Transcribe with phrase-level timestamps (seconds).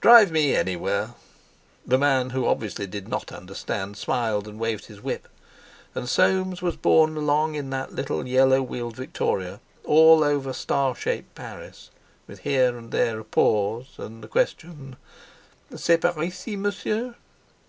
[0.00, 1.14] "Drive me anywhere!"
[1.84, 5.26] The man, who, obviously, did not understand, smiled, and waved his whip.
[5.96, 11.34] And Soames was borne along in that little yellow wheeled Victoria all over star shaped
[11.34, 11.90] Paris,
[12.28, 14.94] with here and there a pause, and the question,
[15.72, 17.16] "_C'est par ici, Monsieur?